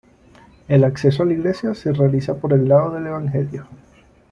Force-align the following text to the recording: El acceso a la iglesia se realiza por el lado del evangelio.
El 0.67 0.83
acceso 0.83 1.21
a 1.21 1.27
la 1.27 1.33
iglesia 1.33 1.75
se 1.75 1.93
realiza 1.93 2.35
por 2.35 2.53
el 2.53 2.67
lado 2.67 2.95
del 2.95 3.05
evangelio. 3.05 3.67